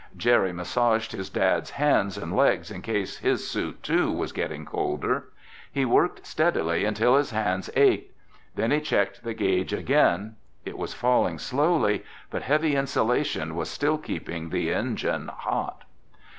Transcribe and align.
Jerry 0.17 0.51
massaged 0.51 1.11
his 1.11 1.29
dad's 1.29 1.69
hands 1.69 2.17
and 2.17 2.35
legs 2.35 2.71
in 2.71 2.81
case 2.81 3.19
his 3.19 3.47
suit, 3.47 3.83
too, 3.83 4.11
was 4.11 4.31
getting 4.31 4.65
colder. 4.65 5.25
He 5.71 5.85
worked 5.85 6.25
steadily 6.25 6.85
until 6.85 7.17
his 7.17 7.29
hands 7.29 7.69
ached. 7.75 8.09
Then 8.55 8.71
he 8.71 8.81
checked 8.81 9.23
the 9.23 9.35
gauge 9.35 9.73
again. 9.73 10.37
It 10.65 10.75
was 10.79 10.95
falling 10.95 11.37
slowly, 11.37 12.03
but 12.31 12.41
heavy 12.41 12.75
insulation 12.75 13.55
was 13.55 13.69
still 13.69 13.99
keeping 13.99 14.49
the 14.49 14.73
engine 14.73 15.27
hot. 15.27 15.83